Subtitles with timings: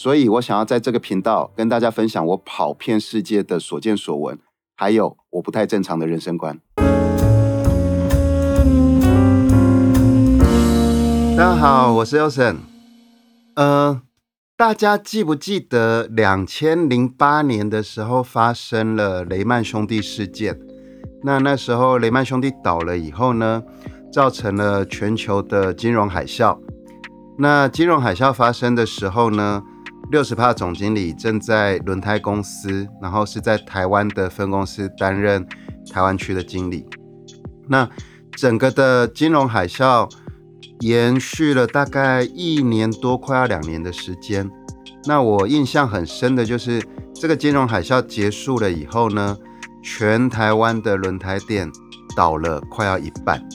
[0.00, 4.38] 所以我想要在这个频道跟大家分享我跑遍世界的所见所闻，
[4.76, 6.60] 还有我不太正常的人生观。
[11.36, 12.58] 大家好，我是 Elson。
[13.56, 14.00] 呃，
[14.56, 20.60] 大家记不记得两千零八年的时候发生了雷曼兄弟事件？
[21.24, 23.64] 那那时候雷曼兄弟倒了以后呢，
[24.12, 26.56] 造成了全球的金融海啸。
[27.38, 29.64] 那金融海啸发生的时候呢？
[30.10, 35.46] 六十帕总经理正在轮胎公司，然后是在台湾的分公司担任
[35.92, 36.86] 台湾区的经理。
[37.68, 37.86] 那
[38.32, 40.10] 整个的金融海啸
[40.80, 44.50] 延续了大概一年多，快要两年的时间。
[45.04, 46.82] 那我印象很深的就是
[47.14, 49.36] 这个金融海啸结束了以后呢，
[49.82, 51.70] 全台湾的轮胎店
[52.16, 53.46] 倒了快要一半，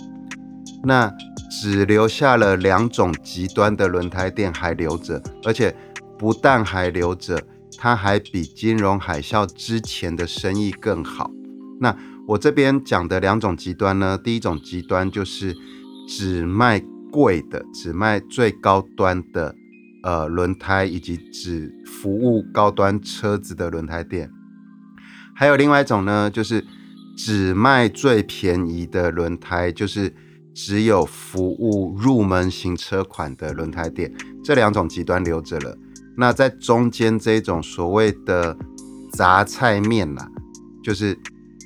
[0.84, 1.12] 那
[1.50, 5.76] 只留下了两种极端的轮胎店还留着，而且。
[6.24, 7.38] 不但还留着，
[7.78, 11.30] 它还比金融海啸之前的生意更好。
[11.82, 11.94] 那
[12.26, 14.18] 我这边讲的两种极端呢？
[14.18, 15.54] 第一种极端就是
[16.08, 19.54] 只卖贵的，只卖最高端的
[20.04, 24.32] 呃轮胎，以及只服务高端车子的轮胎店。
[25.36, 26.64] 还有另外一种呢，就是
[27.18, 30.16] 只卖最便宜的轮胎，就是
[30.56, 34.10] 只有服务入门型车款的轮胎店。
[34.42, 35.78] 这两种极端留着了。
[36.16, 38.56] 那在中间这种所谓的
[39.12, 40.28] 杂菜面啦，
[40.84, 41.18] 就是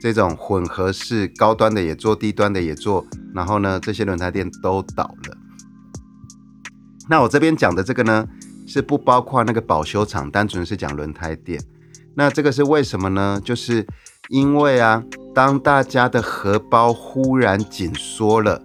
[0.02, 5.38] 这种混合式，高端的也做，低端的也做，然后呢，这些轮胎店都倒了。
[7.10, 8.28] 那我这边讲的这个呢，
[8.66, 11.62] 是不包括那个保修厂，单纯是讲轮胎店。
[12.16, 13.40] 那这个是为什么呢？
[13.44, 13.86] 就是
[14.30, 15.04] 因为啊，
[15.36, 18.62] 当大家的荷包忽然紧缩了，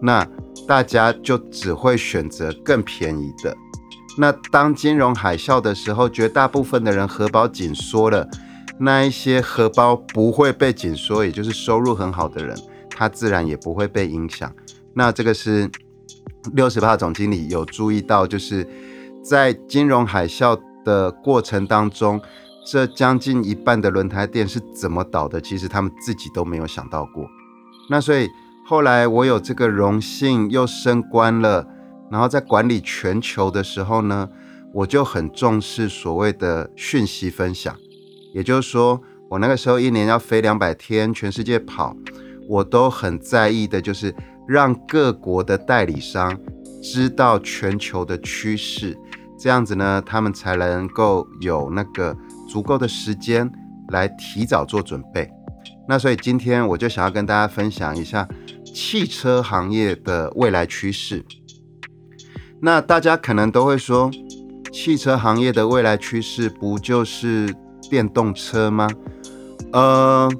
[0.00, 0.26] 那
[0.66, 3.56] 大家就只会选择更便宜的。
[4.18, 8.28] 那当金融海啸的时候，绝大部分的人荷包紧缩了，
[8.78, 12.54] 那一些荷包不会被紧缩，也就是收入很好的人，
[12.90, 14.52] 他自然也不会被影响。
[14.92, 15.70] 那这个是
[16.52, 18.68] 六十八总经理有注意到，就是
[19.24, 22.20] 在金融海啸的过程当中，
[22.70, 25.40] 这将近一半的轮胎店是怎么倒的？
[25.40, 27.26] 其实他们自己都没有想到过。
[27.88, 28.28] 那所以
[28.66, 31.66] 后来我有这个荣幸，又升官了。
[32.12, 34.28] 然后在管理全球的时候呢，
[34.74, 37.74] 我就很重视所谓的讯息分享，
[38.34, 39.00] 也就是说，
[39.30, 41.96] 我那个时候一年要飞两百天，全世界跑，
[42.46, 44.14] 我都很在意的就是
[44.46, 46.38] 让各国的代理商
[46.82, 48.94] 知道全球的趋势，
[49.38, 52.14] 这样子呢，他们才能够有那个
[52.46, 53.50] 足够的时间
[53.88, 55.26] 来提早做准备。
[55.88, 58.28] 那所以今天我就想要跟大家分享一下
[58.62, 61.24] 汽车行业的未来趋势。
[62.64, 64.08] 那大家可能都会说，
[64.72, 67.52] 汽车行业的未来趋势不就是
[67.90, 68.88] 电动车吗？
[69.72, 70.30] 呃，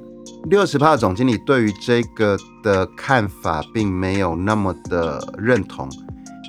[0.49, 5.89] 六十帕总经理对于这个的看法并没有那么的认同，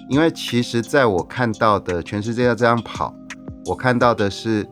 [0.08, 3.12] 因为其实在我看到的全世界要这样跑，
[3.66, 4.64] 我看到的是，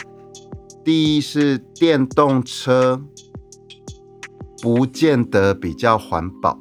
[0.84, 3.02] 第一是电动车
[4.62, 6.56] 不见得比较环保，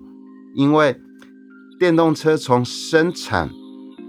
[0.55, 0.99] 因为
[1.79, 3.47] 电动车从生产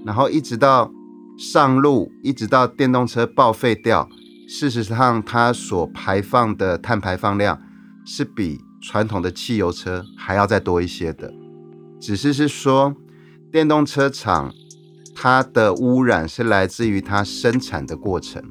[0.04, 0.92] 然后一直到
[1.38, 4.08] 上路，一直到电动车报废掉，
[4.48, 7.60] 事实上它所排放的碳排放量
[8.04, 11.32] 是比传统的汽油车还要再多一些的。
[12.00, 12.94] 只是是说，
[13.50, 14.52] 电动车厂
[15.14, 18.42] 它的污染是来自于它生产的过程，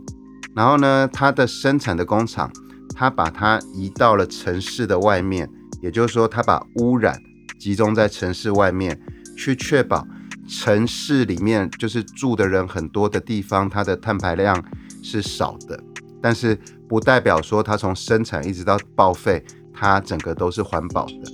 [0.56, 2.50] 然后呢，它的生产的工厂，
[2.96, 5.50] 它把它移到了城市的外面，
[5.82, 7.22] 也就是说，它把污染
[7.60, 9.00] 集中在城市外面，
[9.38, 10.08] 去确保。
[10.52, 14.62] 城市里面就是住的人很多的地方，它的碳排量
[15.02, 15.82] 是少的，
[16.22, 16.60] 但是
[16.90, 19.42] 不代表说它从生产一直到报废，
[19.74, 21.32] 它整个都是环保的。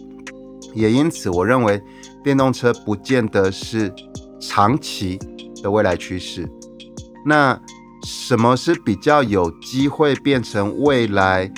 [0.76, 1.82] 也因此，我认为
[2.24, 3.92] 电动车不见得是
[4.40, 5.18] 长期
[5.64, 6.48] 的未来趋势。
[7.26, 7.60] 那
[8.04, 11.52] 什么是比较有机会变成未来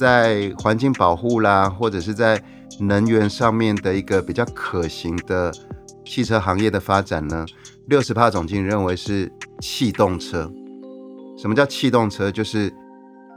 [0.00, 2.42] 在环境保护啦，或者是在
[2.80, 5.52] 能源上面的一个比较可行的？
[6.04, 7.46] 汽车行业的发展呢，
[7.86, 9.30] 六十帕总经认为是
[9.60, 10.50] 气动车。
[11.36, 12.30] 什么叫气动车？
[12.30, 12.72] 就是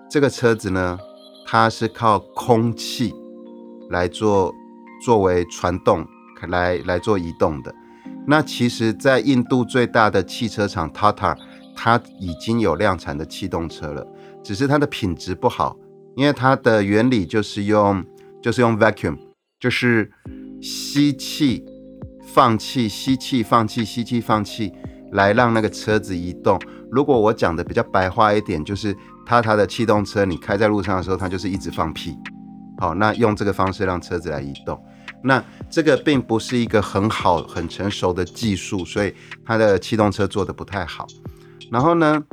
[0.09, 0.97] 这个车子呢，
[1.45, 3.13] 它是靠空气
[3.89, 4.53] 来做
[5.03, 6.05] 作为传动
[6.49, 7.73] 来来做移动的。
[8.27, 11.35] 那其实，在印度最大的汽车厂 Tata，
[11.75, 14.05] 它已经有量产的气动车了，
[14.43, 15.77] 只是它的品质不好，
[16.15, 18.05] 因为它的原理就是用
[18.41, 19.17] 就是用 vacuum，
[19.59, 20.11] 就是
[20.61, 21.65] 吸气
[22.37, 24.71] 放气，吸气放气，吸气放气，
[25.13, 26.59] 来让那个车子移动。
[26.91, 28.95] 如果我讲的比较白话一点，就是
[29.25, 32.15] 它它的气动车，你开在路上的时候，它就是一直放屁。
[32.77, 34.79] 好，那用这个方式让车子来移动。
[35.23, 39.11] 那这个并不是一个很好、很成熟的技术，所以
[39.43, 41.07] 它的气动车做的不太好。
[41.71, 42.23] 然后呢，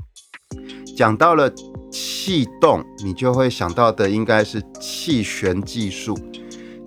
[0.94, 1.50] 讲到了
[1.90, 6.14] 气动，你就会想到的应该是气旋技术。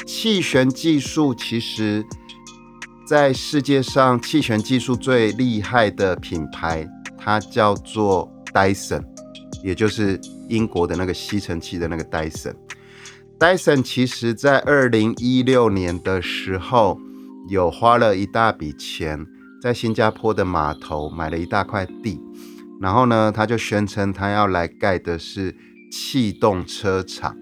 [0.06, 2.06] 气旋技术其实，
[3.07, 6.86] 在世界上气旋技术最厉害的品牌，
[7.18, 9.01] 它叫做 Dyson，
[9.63, 10.19] 也就是
[10.50, 12.54] 英国的那个吸尘器的那个 Dyson。
[13.39, 17.00] Dyson 其实在二零一六年的时候，
[17.48, 19.25] 有花了一大笔钱，
[19.62, 22.19] 在新加坡的码头买了一大块地，
[22.81, 25.56] 然后呢，他就宣称他要来盖的是
[25.89, 27.38] 气动车厂。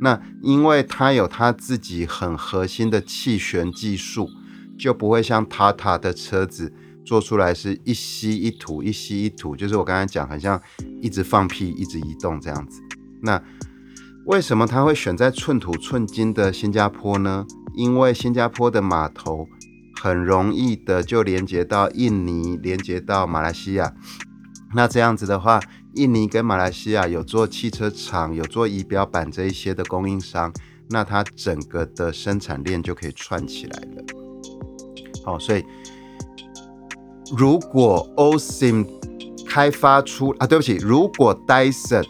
[0.00, 4.30] 那因为他有他自己很核心的气旋技术，
[4.78, 6.72] 就不会像塔塔的车子
[7.04, 10.60] 做出来是一吸一吐，一吸一吐，就是我刚才讲，很像
[11.00, 12.80] 一直放屁，一直移动这样子。
[13.22, 13.42] 那
[14.26, 17.46] 为什么他会选在寸土寸金的新加坡呢？
[17.76, 19.46] 因为新加坡的码头
[20.00, 23.92] 很容易的就连接到印尼，连接到马来西亚。
[24.74, 25.60] 那这样子的话，
[25.94, 30.52] 印尼跟马来西亚有做汽车厂、有做仪表板这一些的供应商，
[30.90, 33.82] 那它整个的生产链就可以串起来。
[35.24, 35.64] 好，所以
[37.36, 38.86] 如果 Osim
[39.48, 42.04] 开发出啊，对不起，如果 Dyson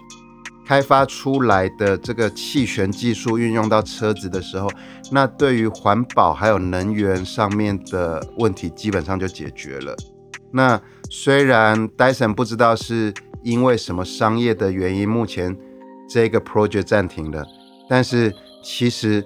[0.67, 4.69] 开发出来的这个气旋技术运用到车子的时候，
[5.11, 9.95] 那对于环保还有能源上面的问题基本上就解决了。
[10.51, 13.13] 那虽然 Dyson 不知道是
[13.43, 15.55] 因为什么商业的原因，目前
[16.09, 17.45] 这个 project 暂停了，
[17.89, 19.23] 但是其实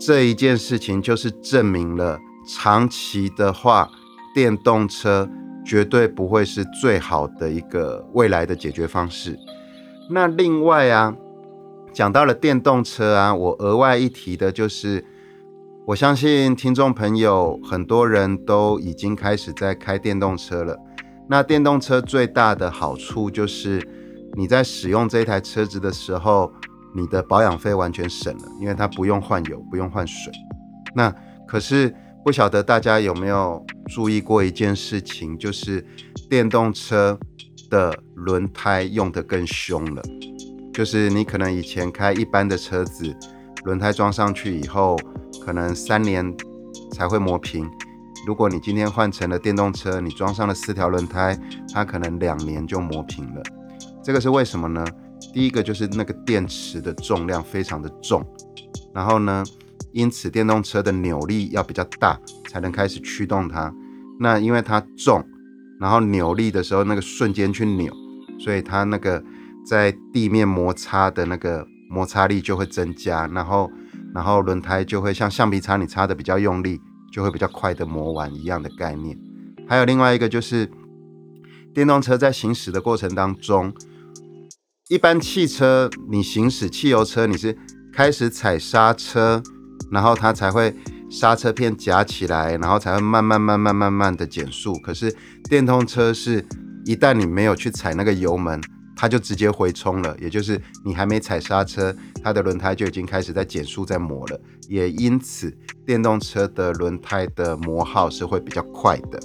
[0.00, 3.88] 这一件事情就是证明了，长期的话，
[4.34, 5.28] 电动车
[5.64, 9.38] 绝对不会是最好的一个未来的解决方式。
[10.10, 11.14] 那另外啊，
[11.92, 15.04] 讲到了电动车啊，我额外一提的就是，
[15.86, 20.76] 我相信听众朋友很多人都已经开始在开电动车了。
[21.28, 23.80] 那电动车最大的好处就是，
[24.34, 26.52] 你在使用这台车子的时候，
[26.94, 30.32] 你的保养费完全省了，因为它不用换油，不用换水。
[30.94, 31.14] 那
[31.46, 31.94] 可是
[32.24, 35.86] 不晓得大家有没有注意过一件事情，就是
[36.28, 37.18] 电动车。
[37.70, 40.02] 的轮胎用的更凶了，
[40.74, 43.16] 就是你可能以前开一般的车子，
[43.64, 44.94] 轮胎装上去以后，
[45.42, 46.36] 可能三年
[46.92, 47.66] 才会磨平。
[48.26, 51.34] 如果你今天换成了电动车，你装上了四条轮胎，
[51.72, 53.42] 它可能两年就磨平了。
[54.04, 54.84] 这个是为什么呢？
[55.32, 58.22] 第一个就是那个电池的重量非常的重，
[58.92, 59.42] 然后呢，
[59.92, 62.18] 因此电动车的扭力要比较大
[62.50, 63.74] 才能开始驱动它。
[64.18, 65.24] 那因为它重。
[65.80, 67.92] 然后扭力的时候，那个瞬间去扭，
[68.38, 69.20] 所以它那个
[69.66, 73.68] 在地面摩擦的那个摩擦力就会增加，然后
[74.14, 76.80] 然后轮胎就会像橡皮擦，你擦的比较用力，
[77.10, 79.18] 就会比较快的磨完一样的概念。
[79.68, 80.70] 还有另外一个就是，
[81.74, 83.74] 电动车在行驶的过程当中，
[84.88, 87.58] 一般汽车你行驶汽油车你是
[87.92, 89.42] 开始踩刹车，
[89.90, 90.74] 然后它才会。
[91.10, 94.72] 刹车片夹起来，然后才会慢慢、慢慢、慢慢的减速。
[94.78, 96.42] 可是电动车是
[96.86, 98.58] 一旦你没有去踩那个油门，
[98.96, 100.16] 它就直接回冲了。
[100.18, 104.40] 也就是你还没踩刹车，它的轮胎就已经开始在减速、在磨了。
[104.70, 109.20] 也因此，电动车的轮胎的磨耗是会比较快的。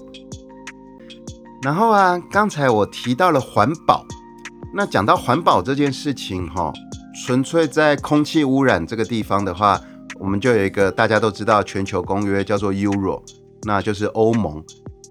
[1.64, 4.06] 然后啊，刚才我提到了环保，
[4.74, 6.74] 那讲到环保这件事情，哈，
[7.26, 9.80] 纯粹在空气污染这个地方的话。
[10.20, 13.22] 我们就有一个大家都知道全球公约，叫做 Euro，
[13.64, 14.64] 那就是欧盟。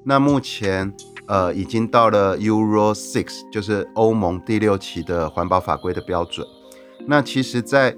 [0.04, 0.92] 那目前
[1.26, 6.46] 呃已经到了 Euro Six，就是欧盟第六期的环保法规的标准。
[7.06, 7.96] 那其实，在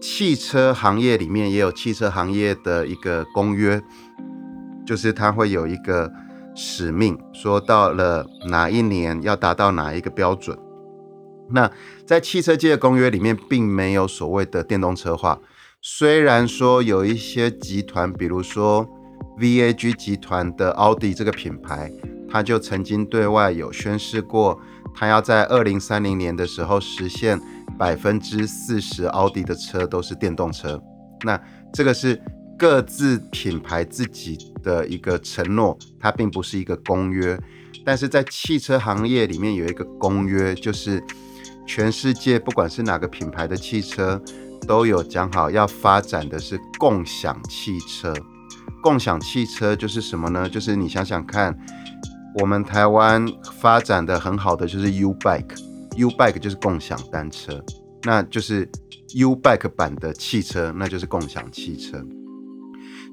[0.00, 3.82] 汽车行业里面也有汽车行业的一个公约，
[4.86, 6.10] 就是它会有一个
[6.54, 10.58] 使命，说到了哪一年要达到哪一个标准。
[11.50, 11.70] 那
[12.06, 15.40] 在汽车界的公约里面，并没有所谓的电动车化。
[15.82, 18.86] 虽然说有一些集团，比如说
[19.38, 21.90] VAG 集团的奥迪这个品牌，
[22.28, 24.60] 它就曾经对外有宣示过，
[24.94, 27.40] 它要在二零三零年的时候实现
[27.78, 30.78] 百分之四十奥迪的车都是电动车。
[31.24, 31.40] 那
[31.72, 32.20] 这个是
[32.58, 37.40] 各自品牌自己的一个承诺，它并不是一个公约。
[37.86, 41.02] 但是在汽车行业里面有一个公约，就是
[41.66, 44.22] 全世界不管是哪个品牌的汽车，
[44.66, 48.14] 都有讲好要发展的是共享汽车。
[48.82, 50.48] 共享汽车就是什么呢？
[50.48, 51.54] 就是你想想看，
[52.40, 53.26] 我们台湾
[53.60, 57.62] 发展的很好的就是 U Bike，U Bike 就是共享单车，
[58.04, 58.66] 那就是
[59.14, 62.02] U Bike 版的汽车，那就是共享汽车。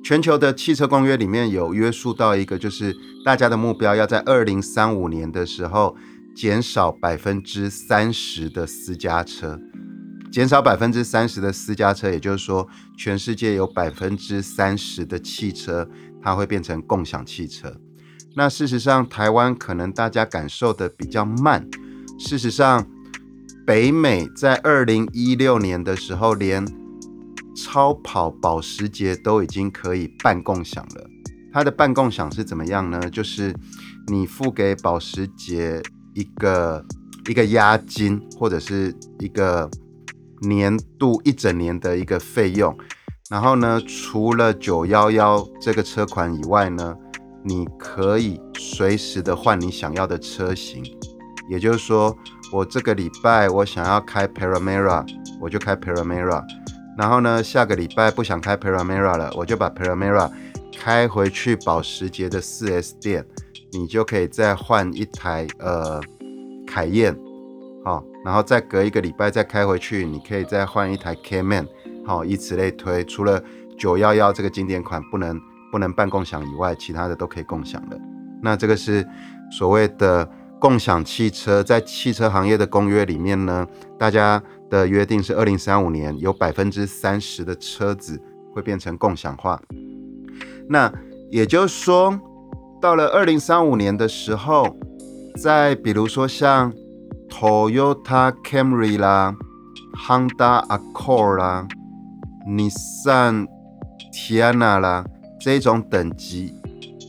[0.04, 5.98] 全球的汽车公约里面有约束到一个，就是大家的目标要在二零三五年的时候
[6.34, 9.60] 减少百分之三十的私家车，
[10.32, 12.68] 减少百分之三十的私家车，也就是说，
[12.98, 15.90] 全世界有百分之三十的汽车
[16.22, 17.76] 它会变成共享汽车。
[18.36, 21.68] 那事实上，台湾可能大家感受的比较慢。
[22.20, 22.86] 事实上，
[23.66, 26.64] 北美在二零一六年的时候连
[27.56, 31.10] 超跑保时捷都已经可以办共享了。
[31.52, 33.10] 它的办共享是怎么样呢？
[33.10, 33.56] 就是
[34.08, 35.82] 你付给保时捷
[36.14, 36.86] 一个
[37.28, 39.68] 一个押金，或者是一个
[40.42, 42.78] 年度一整年的一个费用。
[43.30, 46.96] 然后呢，除了九幺幺这个车款以外呢，
[47.44, 50.84] 你可以随时的换你想要的车型。
[51.50, 52.16] 也就是说，
[52.52, 55.06] 我这个礼拜我想要开 Paramera，
[55.40, 56.44] 我就开 Paramera。
[56.98, 60.32] 然后呢，下个礼拜不想开 Paramera 了，我就把 Paramera
[60.78, 63.26] 开回去保时捷的 4S 店，
[63.72, 66.02] 你就可以再换一台呃
[66.66, 67.16] 凯宴，
[67.86, 71.66] 好，然后再隔一个礼拜再开回去，你可以再换一台 Kman，
[72.06, 73.02] 好，以此类推。
[73.06, 73.42] 除了
[73.80, 75.40] 911这个经典款不能
[75.72, 77.98] 不能办共享以外，其他的都可以共享的。
[78.42, 79.08] 那这个是
[79.50, 80.30] 所谓的
[80.60, 83.66] 共享汽车，在汽车行业的公约里面呢，
[83.98, 84.44] 大家。
[84.70, 88.22] 的约定是二零三五年有百分之三十的车子
[88.54, 89.58] 会变成共享化。
[90.68, 90.92] 那
[91.32, 92.20] 也就是说，
[92.82, 94.78] 到了二零三五年的时候，
[95.42, 96.70] 在比如说像
[97.30, 99.36] Toyota Camry 啦、
[100.08, 101.68] Honda Accord 啦、
[102.48, 103.48] Nissan
[104.12, 105.06] Tiana 啦
[105.40, 106.54] 这种等级，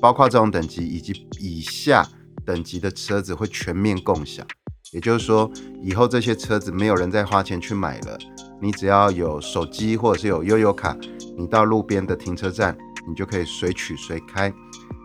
[0.00, 2.06] 包括这种等级以及以下
[2.44, 4.46] 等级的车子会全面共享。
[4.92, 5.50] 也就是说，
[5.82, 8.16] 以后这些车子没有人再花钱去买了，
[8.60, 10.96] 你只要有手机或者是有悠游卡，
[11.36, 14.52] 你到路边的停车站，你就可以随取随开。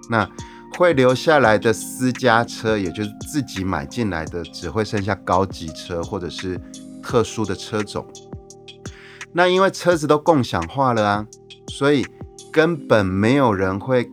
[0.10, 0.30] 那
[0.78, 6.60] 会留下来的私家车，也就是自己买进来的，只会剩下高级车或者是
[7.02, 8.06] 特殊的车种。
[9.34, 11.28] 那因为车子都共享化了啊，
[11.68, 12.06] 所以
[12.52, 14.10] 根本没有人会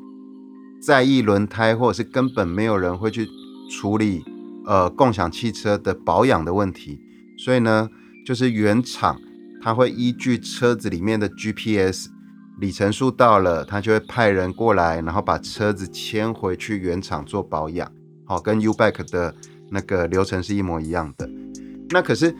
[0.82, 3.28] 在意轮胎，或者是根本没有人会去
[3.70, 4.24] 处理。
[4.66, 7.00] 呃，共享汽车的保养的问题，
[7.36, 7.88] 所以呢，
[8.24, 9.18] 就是原厂
[9.60, 12.08] 它会依据车子里面的 GPS
[12.60, 17.90] 里程数到了，他就会派人过来，然后把车子牵回去原厂做保养，
[18.26, 19.34] 好，跟 U Bike 的
[19.70, 21.28] 那个流程是一模一样的。
[21.88, 22.34] 那可是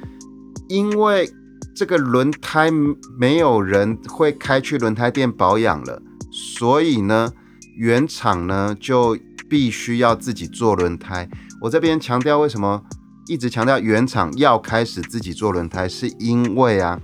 [0.69, 1.29] 因为
[1.75, 2.71] 这个轮胎
[3.19, 7.33] 没有人会开去轮胎店保养了，所以呢，
[7.75, 11.29] 原厂呢就必须要自己做轮胎。
[11.63, 12.85] 我这边强调，为什么
[13.27, 17.01] 一直强调原厂要开始自己做轮胎，是因为啊，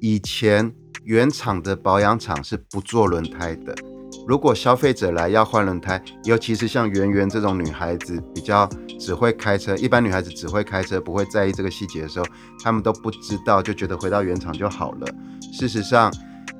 [0.00, 0.72] 以前
[1.08, 3.74] 原厂的保养厂是不做轮胎的。
[4.26, 8.68] 如果消费者来要换轮胎，尤其是像圆圆这种女孩子，比较
[9.00, 12.26] 只会开车，一般女孩子只会开车，不会在意这个细节的时候，
[12.62, 15.06] 他们都不知道，就觉得回到原厂就好了。
[15.50, 16.12] 事实上，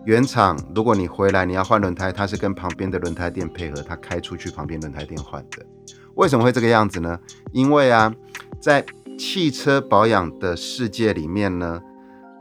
[0.06, 5.66] 原厂如果你回来你要换轮胎，它是跟旁边的轮胎店配合，它开出去旁边轮胎店换的。
[6.14, 7.20] 为什么会这个样子呢？
[7.52, 8.14] 因为啊，
[8.58, 8.82] 在
[9.18, 11.82] 汽车保养的世界里面呢，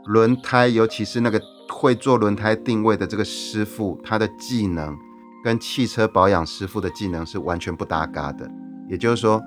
[0.06, 1.38] 轮胎，尤其是那个
[1.68, 4.96] 会做轮胎定位的这个师傅，他的技能
[5.44, 8.50] 跟汽车保养师傅的技能是完全不搭嘎的。
[8.88, 9.42] 也就是说，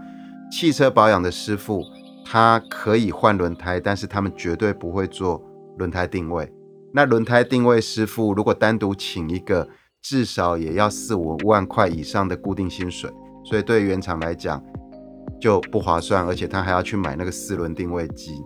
[0.51, 1.83] 汽车保养的师傅
[2.25, 5.41] 他可以换轮胎，但是他们绝对不会做
[5.77, 6.51] 轮胎定位。
[6.93, 9.67] 那轮胎定位师傅如果单独请一个，
[10.01, 13.11] 至少也要四五万块以上的固定薪水。
[13.43, 14.63] 所以对原厂来讲
[15.39, 18.41] 就不划算，而且他还要去买那个四轮定位机。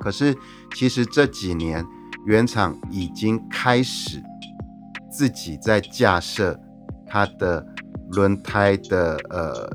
[0.00, 0.36] 可是
[0.74, 1.86] 其实这几年
[2.26, 4.22] 原厂已经开始
[5.10, 6.58] 自己在架设
[7.06, 7.64] 它的
[8.10, 9.70] 轮胎的呃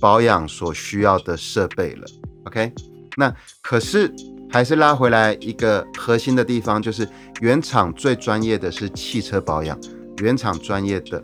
[0.00, 2.06] 保养所需要的设备了。
[2.44, 2.72] OK，
[3.16, 4.14] 那可是
[4.50, 7.08] 还是拉回来一个核心的地方，就是
[7.40, 9.78] 原厂最专业的是汽车保养，
[10.18, 11.20] 原厂专业的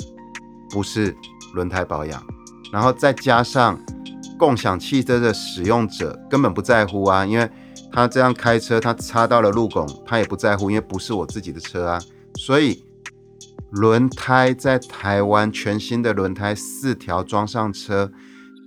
[0.71, 1.15] 不是
[1.55, 2.23] 轮胎保养。
[2.73, 3.79] 然后再加上
[4.39, 7.49] 共享汽车的使用者根本不在乎啊，因为
[7.93, 12.01] 他这样开车，他擦到了路拱，他也不在乎，因为不是我自己的车啊。
[12.37, 12.83] 所以
[13.71, 18.11] 轮胎在台湾全新的轮胎四条装上车，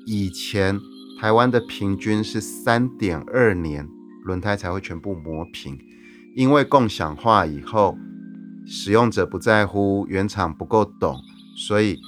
[0.06, 0.80] 以前
[1.20, 3.88] 台湾的平均是三点二年
[4.24, 5.80] 轮胎才会全部磨平，
[6.36, 7.98] 因为共享化以后，
[8.68, 11.20] 使用者不在乎，原厂不够懂，
[11.56, 12.00] 所以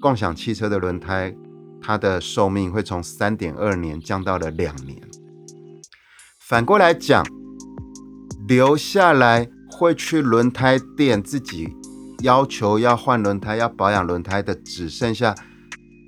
[0.00, 1.34] 共享汽车的轮胎
[1.82, 5.09] 它的寿命会从三点二年降到了两年。
[6.50, 7.24] 反过来讲，
[8.48, 11.68] 留下来会去轮胎店自己
[12.24, 15.32] 要求要换轮胎、要保养轮胎的，只剩下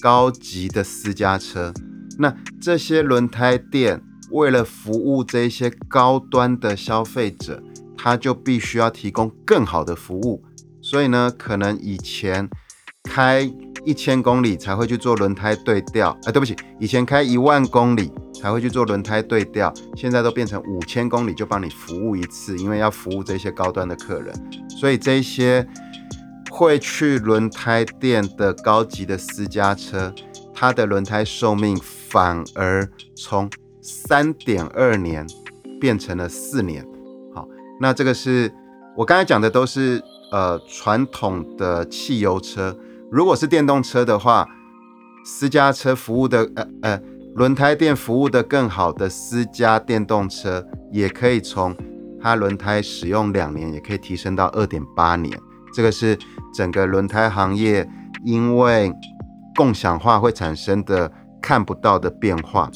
[0.00, 1.72] 高级的私家车。
[2.18, 7.62] 那这些轮胎店为了服务这些高端的消费者，
[7.96, 10.42] 他就必须要提供更好的服务。
[10.80, 12.50] 所以呢，可能以前
[13.04, 13.48] 开
[13.84, 18.10] 一千公里才会去做轮胎对调，哎，对不起，以前开一万公里。
[18.42, 24.34] 才会去做轮胎对调，现在都变成五千公里就帮你服务一次，因为要服务这些高端的客人，
[24.68, 25.64] 所以这些
[26.50, 30.12] 会去轮胎店的高级的私家车，
[30.52, 32.84] 它的轮胎寿命反而
[33.14, 33.48] 从
[33.80, 35.24] 三点二年
[35.80, 36.84] 变成了四年。
[37.32, 37.46] 好，
[37.80, 38.52] 那这个是
[38.96, 42.76] 我刚才讲的都是呃传统的汽油车，
[43.08, 44.48] 如果是电动车的话，
[45.24, 47.02] 私家车服务的呃呃。
[47.34, 51.74] 轮胎店服务的更好的私家电动车，也可以从
[52.20, 55.38] 它轮胎使用两年，也可以提升到二点八年。
[55.72, 56.18] 这个是
[56.52, 57.88] 整个轮胎行业
[58.22, 58.92] 因为
[59.54, 61.10] 共享化会产生的
[61.40, 62.70] 看不到的变化。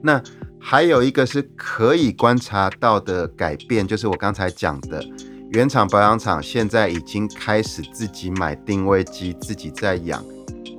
[0.00, 0.22] 那
[0.60, 5.04] 还有一个是可以观察到的改变，就是我刚才讲的，
[5.50, 10.24] 原厂保养厂现在已经开始自己买定位机，自己在养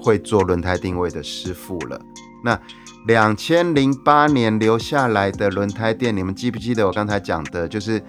[0.01, 1.99] 会做轮胎定位的师傅了。
[2.43, 2.59] 那
[3.07, 8.01] 两千零八年留下来的轮胎店，你们记不记得我刚才讲的，就是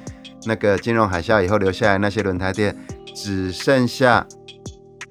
[0.47, 2.77] 那个金融海啸以后留下来那些轮胎店，
[3.14, 4.27] 只剩下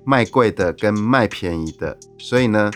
[0.05, 1.97] 卖贵的跟卖便宜的。
[2.17, 2.71] 所以呢，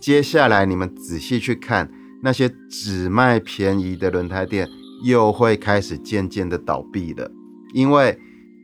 [0.00, 1.90] 接下来你们仔细去看
[2.22, 4.68] 那些只卖便宜的轮胎店，
[5.04, 7.30] 又会开始渐渐的倒闭了，
[7.72, 8.18] 因为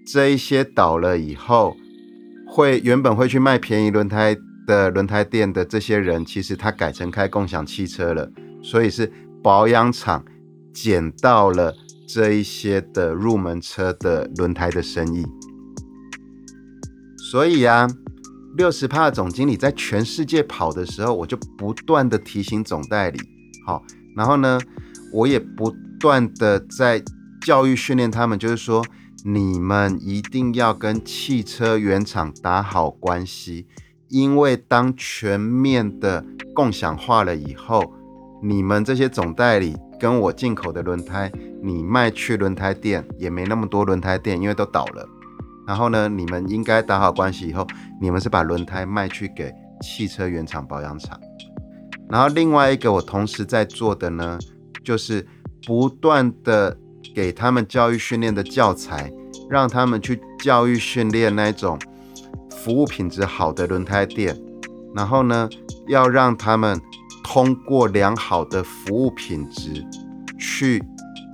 [0.07, 1.77] 这一些倒了以后，
[2.49, 4.37] 会原本会去卖便宜轮胎。
[4.67, 8.31] 的轮胎店的这些人，其实他改成开共享汽车了，
[8.63, 9.11] 所以是
[9.43, 10.25] 保养厂
[10.73, 11.75] 捡到了
[12.07, 15.25] 这一些的入门车的轮胎的生意。
[17.31, 17.89] 所以啊，
[18.57, 23.19] 六十帕总经理在全世界跑的时候，我就不断的提醒总代理，
[23.67, 23.83] 好，
[24.15, 24.61] 然后呢，
[25.13, 27.03] 我也不断的在
[27.41, 28.85] 教育训练他们，就是说，
[29.25, 33.67] 你们一定要跟汽车原厂打好关系。
[34.13, 36.23] 因为当全面的
[36.55, 37.95] 共享化了以后，
[38.43, 45.09] 你们这些总代理跟我进口的轮胎，你卖去轮胎店也没那么多轮胎店，因为都倒了。
[45.67, 47.67] 然后呢，你们应该打好关系以后，
[48.03, 51.19] 你们是把轮胎卖去给汽车原厂保养厂。
[52.11, 54.39] 然后另外一个我同时在做的呢，
[54.85, 55.27] 就是
[55.67, 56.77] 不断的
[57.15, 59.11] 给他们教育训练的教材，
[59.49, 61.79] 让他们去教育训练那种。
[62.63, 64.41] 服务品质好的轮胎店，
[64.95, 65.51] 然后呢，
[65.89, 66.81] 要让他们
[67.25, 69.85] 通过良好的服务品质，
[70.39, 70.81] 去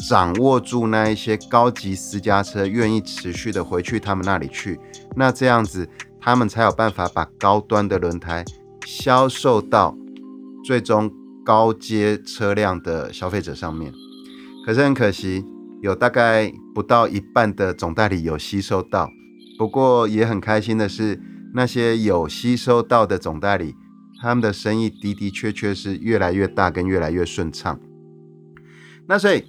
[0.09, 4.81] 掌握住那一些高级私家车愿意持续的回去他们那里去，
[5.15, 5.87] 那这样子
[6.19, 8.43] 他们才有办法把高端的轮胎
[8.87, 9.95] 销售到
[10.65, 11.13] 最终
[11.45, 13.93] 高阶车辆的消费者上面。
[14.65, 15.45] 可是很可惜，
[15.83, 19.11] 有大概不到一半的总代理有吸收到。
[19.59, 21.21] 不过也很开心的是，
[21.53, 23.75] 那些有吸收到的总代理，
[24.23, 27.79] 他们的生意的的确确是越来越大，跟越来越顺畅。
[29.09, 29.45] 那所以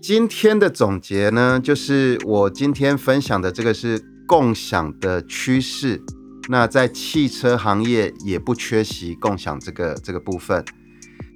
[0.00, 6.00] 今天的总结呢，就是我今天分享的这个是共享的趋势。
[6.48, 10.64] 那在汽车行业也不缺席共享这个这个部分。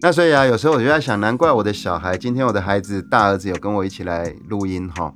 [0.01, 5.13] 那所以啊，有时候我就在想，难怪我的小孩，今天我的孩子大儿子有跟我一起来录音哈。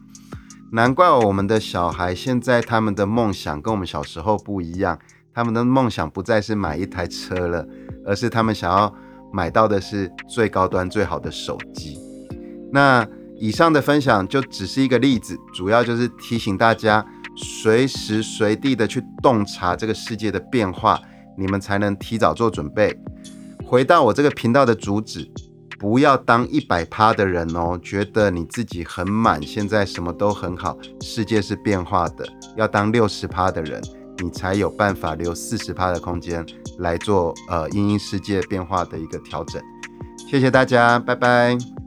[0.75, 4.99] 难怪我们的小孩现在他们的梦想跟我们小时候不一样，
[5.33, 7.65] 他们的梦想不再是买一台车了，
[8.05, 8.93] 而是他们想要
[9.33, 11.97] 买到的是最高端、最好的手机。
[12.73, 13.07] 那
[13.37, 17.07] 以上的分享就只是一个例子，主要就是提醒大家
[17.37, 21.01] 随时随地的去洞察这个世界的变化，
[21.39, 22.99] 你们才能提早做准备。
[23.65, 25.31] 回到我这个频道的主旨。
[25.85, 32.27] 不要当一百趴的人哦，觉得你自己很满，现在什么都很好，世界是变化的。
[32.57, 33.83] 要当六十趴的人，
[34.17, 36.43] 你才有办法留四十趴的空间
[36.79, 39.61] 来做呃因应世界变化的一个调整。
[40.27, 41.84] 谢谢大家，拜拜。